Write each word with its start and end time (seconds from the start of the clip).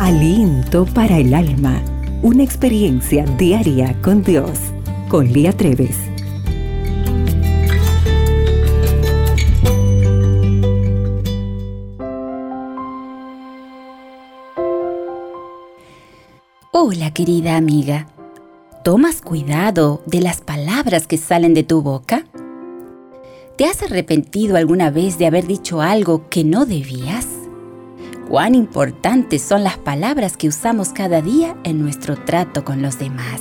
Aliento 0.00 0.86
para 0.86 1.18
el 1.18 1.32
alma. 1.32 1.80
Una 2.20 2.42
experiencia 2.42 3.24
diaria 3.38 3.96
con 4.02 4.24
Dios. 4.24 4.58
Con 5.08 5.32
Lía 5.32 5.52
Treves. 5.52 5.96
Hola 16.72 17.12
querida 17.14 17.56
amiga. 17.56 18.08
¿Tomas 18.82 19.22
cuidado 19.22 20.02
de 20.06 20.20
las 20.20 20.40
palabras 20.40 21.06
que 21.06 21.18
salen 21.18 21.54
de 21.54 21.62
tu 21.62 21.82
boca? 21.82 22.26
¿Te 23.56 23.66
has 23.66 23.80
arrepentido 23.82 24.56
alguna 24.56 24.90
vez 24.90 25.18
de 25.18 25.26
haber 25.26 25.46
dicho 25.46 25.80
algo 25.80 26.28
que 26.28 26.42
no 26.42 26.66
debías? 26.66 27.33
Cuán 28.28 28.54
importantes 28.54 29.42
son 29.42 29.64
las 29.64 29.78
palabras 29.78 30.36
que 30.36 30.48
usamos 30.48 30.90
cada 30.90 31.20
día 31.22 31.56
en 31.64 31.80
nuestro 31.80 32.16
trato 32.16 32.64
con 32.64 32.82
los 32.82 32.98
demás. 32.98 33.40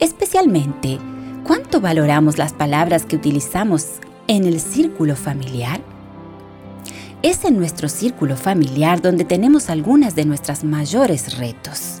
Especialmente, 0.00 0.98
¿cuánto 1.44 1.80
valoramos 1.80 2.38
las 2.38 2.52
palabras 2.52 3.06
que 3.06 3.16
utilizamos 3.16 3.86
en 4.26 4.44
el 4.44 4.60
círculo 4.60 5.16
familiar? 5.16 5.80
Es 7.22 7.44
en 7.44 7.56
nuestro 7.56 7.88
círculo 7.88 8.36
familiar 8.36 9.00
donde 9.00 9.24
tenemos 9.24 9.70
algunas 9.70 10.14
de 10.14 10.26
nuestras 10.26 10.64
mayores 10.64 11.38
retos. 11.38 12.00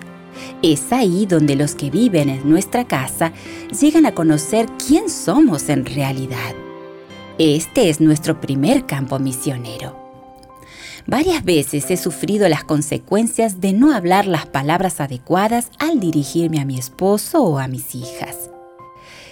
Es 0.62 0.92
ahí 0.92 1.24
donde 1.26 1.56
los 1.56 1.74
que 1.74 1.90
viven 1.90 2.28
en 2.28 2.48
nuestra 2.48 2.84
casa 2.84 3.32
llegan 3.80 4.04
a 4.04 4.14
conocer 4.14 4.66
quién 4.86 5.08
somos 5.08 5.68
en 5.68 5.86
realidad. 5.86 6.54
Este 7.38 7.88
es 7.88 8.00
nuestro 8.00 8.40
primer 8.40 8.84
campo 8.84 9.18
misionero. 9.18 10.03
Varias 11.06 11.44
veces 11.44 11.90
he 11.90 11.96
sufrido 11.98 12.48
las 12.48 12.64
consecuencias 12.64 13.60
de 13.60 13.74
no 13.74 13.94
hablar 13.94 14.26
las 14.26 14.46
palabras 14.46 15.00
adecuadas 15.00 15.70
al 15.78 16.00
dirigirme 16.00 16.60
a 16.60 16.64
mi 16.64 16.78
esposo 16.78 17.42
o 17.42 17.58
a 17.58 17.68
mis 17.68 17.94
hijas. 17.94 18.50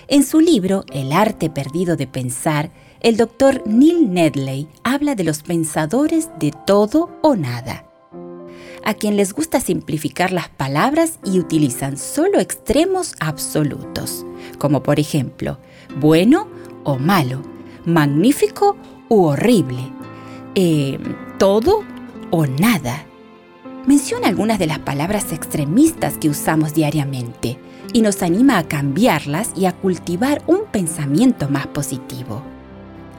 En 0.08 0.22
su 0.24 0.40
libro 0.40 0.84
El 0.92 1.12
arte 1.12 1.48
perdido 1.48 1.96
de 1.96 2.06
pensar, 2.06 2.70
el 3.00 3.16
doctor 3.16 3.62
Neil 3.66 4.12
Nedley 4.12 4.68
habla 4.84 5.14
de 5.14 5.24
los 5.24 5.42
pensadores 5.42 6.28
de 6.38 6.52
todo 6.66 7.10
o 7.22 7.36
nada, 7.36 7.86
a 8.84 8.94
quien 8.94 9.16
les 9.16 9.32
gusta 9.32 9.60
simplificar 9.60 10.32
las 10.32 10.50
palabras 10.50 11.18
y 11.24 11.38
utilizan 11.38 11.96
solo 11.96 12.38
extremos 12.40 13.14
absolutos, 13.20 14.26
como 14.58 14.82
por 14.82 15.00
ejemplo, 15.00 15.58
bueno 15.96 16.48
o 16.84 16.98
malo, 16.98 17.42
magnífico 17.86 18.76
u 19.08 19.24
horrible, 19.24 19.90
eh, 20.54 20.98
todo 21.42 21.82
o 22.30 22.46
nada. 22.46 23.04
Menciona 23.84 24.28
algunas 24.28 24.60
de 24.60 24.68
las 24.68 24.78
palabras 24.78 25.32
extremistas 25.32 26.16
que 26.16 26.28
usamos 26.28 26.72
diariamente 26.72 27.58
y 27.92 28.00
nos 28.00 28.22
anima 28.22 28.58
a 28.58 28.68
cambiarlas 28.68 29.50
y 29.56 29.66
a 29.66 29.72
cultivar 29.72 30.40
un 30.46 30.66
pensamiento 30.70 31.48
más 31.48 31.66
positivo. 31.66 32.44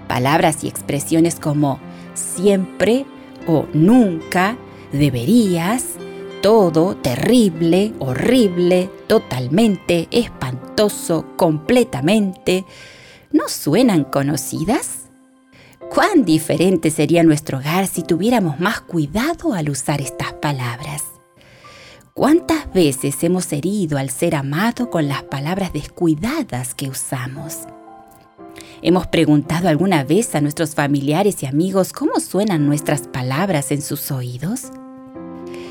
Palabras 0.08 0.64
y 0.64 0.70
expresiones 0.70 1.38
como 1.38 1.82
siempre 2.14 3.06
o 3.46 3.68
nunca, 3.74 4.56
deberías, 4.94 5.84
todo, 6.42 6.96
terrible, 6.96 7.92
horrible, 8.00 8.90
totalmente, 9.08 10.08
espantoso, 10.12 11.26
completamente, 11.36 12.64
¿no 13.34 13.50
suenan 13.50 14.06
conocidas? 14.06 15.03
Cuán 15.94 16.26
diferente 16.26 16.90
sería 16.90 17.24
nuestro 17.24 17.60
hogar 17.60 17.86
si 17.86 18.02
tuviéramos 18.02 18.60
más 18.60 18.82
cuidado 18.82 19.54
al 19.54 19.70
usar 19.70 20.02
estas 20.02 20.34
palabras. 20.34 21.04
¿Cuántas 22.14 22.72
veces 22.74 23.24
hemos 23.24 23.52
herido 23.54 23.98
al 23.98 24.10
ser 24.10 24.36
amado 24.36 24.90
con 24.90 25.08
las 25.08 25.24
palabras 25.24 25.72
descuidadas 25.72 26.74
que 26.74 26.90
usamos? 26.90 27.60
¿Hemos 28.82 29.08
preguntado 29.08 29.70
alguna 29.70 30.04
vez 30.04 30.34
a 30.36 30.42
nuestros 30.42 30.74
familiares 30.74 31.42
y 31.44 31.46
amigos 31.46 31.94
cómo 31.94 32.20
suenan 32.20 32.66
nuestras 32.66 33.08
palabras 33.08 33.72
en 33.72 33.82
sus 33.82 34.12
oídos? 34.12 34.72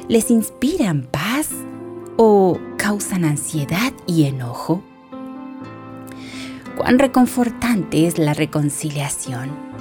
¿Les 0.09 0.31
inspiran 0.31 1.03
paz 1.03 1.49
o 2.17 2.59
causan 2.77 3.25
ansiedad 3.25 3.93
y 4.07 4.25
enojo? 4.25 4.83
Cuán 6.77 6.99
reconfortante 6.99 8.07
es 8.07 8.19
la 8.19 8.35
reconciliación 8.35 9.73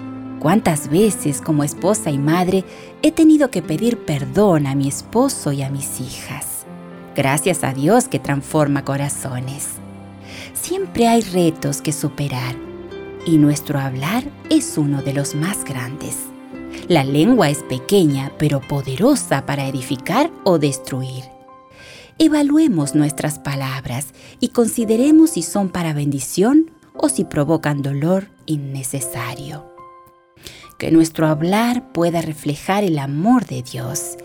¿Cuántas 0.41 0.89
veces 0.89 1.39
como 1.39 1.63
esposa 1.63 2.09
y 2.09 2.17
madre 2.17 2.65
he 3.03 3.11
tenido 3.11 3.51
que 3.51 3.61
pedir 3.61 3.99
perdón 3.99 4.65
a 4.65 4.73
mi 4.73 4.87
esposo 4.87 5.51
y 5.51 5.61
a 5.61 5.69
mis 5.69 6.01
hijas? 6.01 6.65
Gracias 7.15 7.63
a 7.63 7.73
Dios 7.73 8.07
que 8.07 8.17
transforma 8.17 8.83
corazones. 8.83 9.67
Siempre 10.55 11.07
hay 11.07 11.21
retos 11.21 11.83
que 11.83 11.93
superar 11.93 12.55
y 13.23 13.37
nuestro 13.37 13.77
hablar 13.77 14.23
es 14.49 14.79
uno 14.79 15.03
de 15.03 15.13
los 15.13 15.35
más 15.35 15.63
grandes. 15.63 16.17
La 16.87 17.03
lengua 17.03 17.51
es 17.51 17.59
pequeña 17.59 18.31
pero 18.39 18.61
poderosa 18.61 19.45
para 19.45 19.67
edificar 19.67 20.31
o 20.43 20.57
destruir. 20.57 21.23
Evaluemos 22.17 22.95
nuestras 22.95 23.37
palabras 23.37 24.07
y 24.39 24.47
consideremos 24.47 25.29
si 25.29 25.43
son 25.43 25.69
para 25.69 25.93
bendición 25.93 26.71
o 26.95 27.09
si 27.09 27.25
provocan 27.25 27.83
dolor 27.83 28.29
innecesario 28.47 29.70
que 30.81 30.89
nuestro 30.89 31.27
hablar 31.27 31.91
pueda 31.91 32.23
reflejar 32.23 32.83
el 32.83 32.97
amor 32.97 33.45
de 33.45 33.61
Dios 33.61 34.17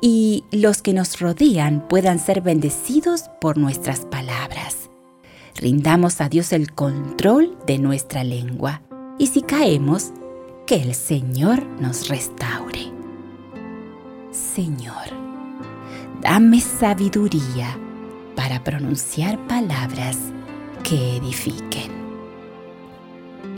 y 0.00 0.42
los 0.50 0.82
que 0.82 0.92
nos 0.92 1.20
rodean 1.20 1.86
puedan 1.86 2.18
ser 2.18 2.40
bendecidos 2.40 3.30
por 3.40 3.56
nuestras 3.56 4.06
palabras. 4.06 4.90
Rindamos 5.54 6.20
a 6.20 6.28
Dios 6.28 6.52
el 6.52 6.72
control 6.72 7.56
de 7.64 7.78
nuestra 7.78 8.24
lengua 8.24 8.82
y 9.18 9.28
si 9.28 9.42
caemos, 9.42 10.10
que 10.66 10.82
el 10.82 10.96
Señor 10.96 11.64
nos 11.80 12.08
restaure. 12.08 12.90
Señor, 14.32 15.06
dame 16.20 16.60
sabiduría 16.60 17.78
para 18.34 18.64
pronunciar 18.64 19.38
palabras 19.46 20.18
que 20.82 21.18
edifiquen. 21.18 21.99